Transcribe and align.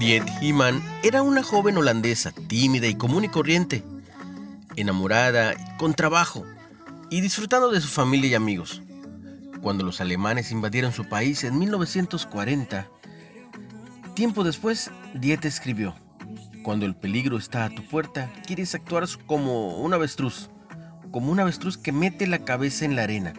Harriet 0.00 0.26
Heeman 0.40 0.82
era 1.02 1.20
una 1.20 1.42
joven 1.42 1.76
holandesa, 1.76 2.32
tímida 2.32 2.86
y 2.86 2.94
común 2.94 3.24
y 3.24 3.28
corriente, 3.28 3.84
enamorada, 4.76 5.54
con 5.76 5.92
trabajo 5.92 6.46
y 7.10 7.20
disfrutando 7.20 7.70
de 7.70 7.82
su 7.82 7.88
familia 7.88 8.30
y 8.30 8.34
amigos. 8.34 8.80
Cuando 9.60 9.84
los 9.84 10.00
alemanes 10.00 10.52
invadieron 10.52 10.94
su 10.94 11.06
país 11.06 11.44
en 11.44 11.58
1940, 11.58 12.88
tiempo 14.14 14.42
después, 14.42 14.90
Dieta 15.12 15.48
escribió, 15.48 15.94
Cuando 16.62 16.86
el 16.86 16.96
peligro 16.96 17.36
está 17.36 17.66
a 17.66 17.70
tu 17.74 17.86
puerta, 17.86 18.32
quieres 18.46 18.74
actuar 18.74 19.04
como 19.26 19.82
un 19.82 19.92
avestruz, 19.92 20.48
como 21.10 21.30
un 21.30 21.40
avestruz 21.40 21.76
que 21.76 21.92
mete 21.92 22.26
la 22.26 22.38
cabeza 22.38 22.86
en 22.86 22.96
la 22.96 23.02
arena 23.02 23.34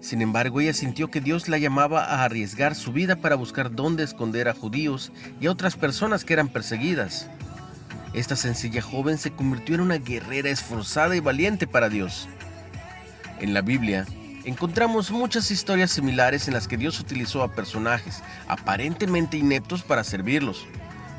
sin 0.00 0.22
embargo, 0.22 0.60
ella 0.60 0.72
sintió 0.72 1.10
que 1.10 1.20
Dios 1.20 1.48
la 1.48 1.58
llamaba 1.58 2.04
a 2.04 2.24
arriesgar 2.24 2.74
su 2.74 2.90
vida 2.92 3.16
para 3.16 3.36
buscar 3.36 3.70
dónde 3.70 4.02
esconder 4.02 4.48
a 4.48 4.54
judíos 4.54 5.12
y 5.40 5.46
a 5.46 5.50
otras 5.50 5.76
personas 5.76 6.24
que 6.24 6.32
eran 6.32 6.48
perseguidas. 6.48 7.28
Esta 8.14 8.34
sencilla 8.34 8.80
joven 8.80 9.18
se 9.18 9.30
convirtió 9.30 9.74
en 9.74 9.82
una 9.82 9.98
guerrera 9.98 10.48
esforzada 10.48 11.14
y 11.14 11.20
valiente 11.20 11.66
para 11.66 11.90
Dios. 11.90 12.28
En 13.40 13.52
la 13.52 13.60
Biblia 13.60 14.06
encontramos 14.44 15.10
muchas 15.10 15.50
historias 15.50 15.90
similares 15.90 16.48
en 16.48 16.54
las 16.54 16.66
que 16.66 16.78
Dios 16.78 16.98
utilizó 16.98 17.42
a 17.42 17.52
personajes 17.52 18.22
aparentemente 18.48 19.36
ineptos 19.36 19.82
para 19.82 20.02
servirlos. 20.02 20.66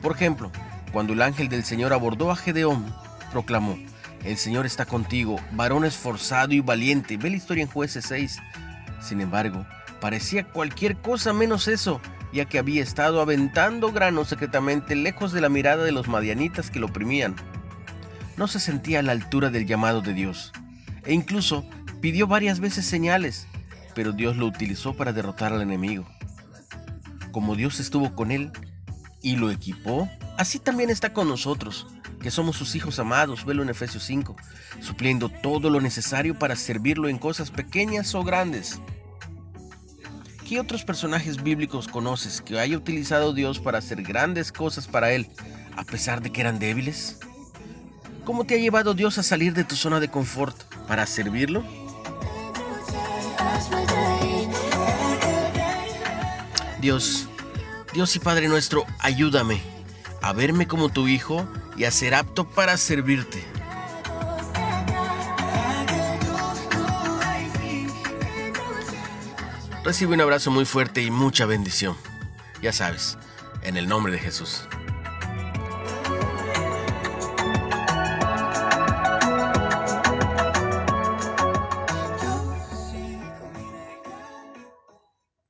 Por 0.00 0.12
ejemplo, 0.12 0.50
cuando 0.90 1.12
el 1.12 1.20
ángel 1.22 1.50
del 1.50 1.64
Señor 1.64 1.92
abordó 1.92 2.30
a 2.30 2.36
Gedeón, 2.36 2.84
proclamó, 3.30 3.78
El 4.24 4.36
Señor 4.36 4.66
está 4.66 4.86
contigo, 4.86 5.38
varón 5.52 5.84
esforzado 5.84 6.54
y 6.54 6.60
valiente. 6.60 7.18
Ve 7.18 7.30
la 7.30 7.36
historia 7.36 7.62
en 7.62 7.70
jueces 7.70 8.06
6, 8.06 8.38
sin 9.00 9.20
embargo, 9.20 9.66
parecía 10.00 10.44
cualquier 10.44 10.96
cosa 10.96 11.32
menos 11.32 11.68
eso, 11.68 12.00
ya 12.32 12.44
que 12.44 12.58
había 12.58 12.82
estado 12.82 13.20
aventando 13.20 13.92
granos 13.92 14.28
secretamente 14.28 14.94
lejos 14.94 15.32
de 15.32 15.40
la 15.40 15.48
mirada 15.48 15.84
de 15.84 15.92
los 15.92 16.08
madianitas 16.08 16.70
que 16.70 16.80
lo 16.80 16.86
oprimían. 16.86 17.34
No 18.36 18.46
se 18.46 18.60
sentía 18.60 19.00
a 19.00 19.02
la 19.02 19.12
altura 19.12 19.50
del 19.50 19.66
llamado 19.66 20.00
de 20.00 20.14
Dios, 20.14 20.52
e 21.04 21.12
incluso 21.12 21.64
pidió 22.00 22.26
varias 22.26 22.60
veces 22.60 22.86
señales, 22.86 23.46
pero 23.94 24.12
Dios 24.12 24.36
lo 24.36 24.46
utilizó 24.46 24.94
para 24.94 25.12
derrotar 25.12 25.52
al 25.52 25.62
enemigo. 25.62 26.06
Como 27.32 27.56
Dios 27.56 27.80
estuvo 27.80 28.14
con 28.14 28.30
él 28.30 28.50
y 29.22 29.36
lo 29.36 29.50
equipó, 29.50 30.08
así 30.38 30.58
también 30.58 30.90
está 30.90 31.12
con 31.12 31.28
nosotros, 31.28 31.86
que 32.20 32.30
somos 32.30 32.56
sus 32.56 32.74
hijos 32.74 32.98
amados, 32.98 33.44
velo 33.44 33.62
en 33.62 33.70
Efesios 33.70 34.04
5, 34.04 34.36
supliendo 34.80 35.28
todo 35.28 35.70
lo 35.70 35.80
necesario 35.80 36.38
para 36.38 36.54
servirlo 36.54 37.08
en 37.08 37.18
cosas 37.18 37.50
pequeñas 37.50 38.14
o 38.14 38.22
grandes. 38.22 38.80
¿Qué 40.46 40.60
otros 40.60 40.84
personajes 40.84 41.42
bíblicos 41.42 41.88
conoces 41.88 42.40
que 42.40 42.58
haya 42.58 42.76
utilizado 42.76 43.32
Dios 43.32 43.58
para 43.58 43.78
hacer 43.78 44.02
grandes 44.02 44.52
cosas 44.52 44.86
para 44.86 45.12
Él, 45.12 45.30
a 45.76 45.84
pesar 45.84 46.20
de 46.20 46.30
que 46.30 46.40
eran 46.40 46.58
débiles? 46.58 47.18
¿Cómo 48.24 48.44
te 48.44 48.54
ha 48.54 48.58
llevado 48.58 48.94
Dios 48.94 49.16
a 49.18 49.22
salir 49.22 49.54
de 49.54 49.64
tu 49.64 49.76
zona 49.76 50.00
de 50.00 50.08
confort 50.08 50.56
para 50.86 51.06
servirlo? 51.06 51.64
Dios, 56.80 57.28
Dios 57.92 58.16
y 58.16 58.18
Padre 58.18 58.48
nuestro, 58.48 58.84
ayúdame 58.98 59.60
a 60.22 60.32
verme 60.32 60.66
como 60.66 60.88
tu 60.88 61.08
hijo 61.08 61.46
y 61.76 61.84
a 61.84 61.90
ser 61.90 62.14
apto 62.14 62.48
para 62.48 62.76
servirte. 62.76 63.44
Recibe 69.84 70.14
un 70.14 70.20
abrazo 70.20 70.50
muy 70.50 70.66
fuerte 70.66 71.02
y 71.02 71.10
mucha 71.10 71.46
bendición. 71.46 71.96
Ya 72.62 72.72
sabes, 72.72 73.16
en 73.62 73.76
el 73.76 73.88
nombre 73.88 74.12
de 74.12 74.18
Jesús. 74.18 74.68